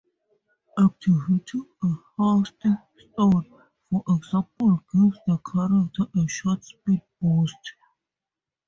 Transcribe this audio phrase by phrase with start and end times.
[0.79, 2.55] Activating a Haste
[3.03, 3.45] Stone,
[3.87, 7.73] for example, gives the character a short speed boost.